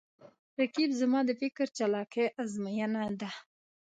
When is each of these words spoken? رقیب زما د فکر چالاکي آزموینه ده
رقیب 0.59 0.91
زما 1.01 1.19
د 1.25 1.31
فکر 1.41 1.67
چالاکي 1.77 2.25
آزموینه 2.41 3.03
ده 3.19 3.31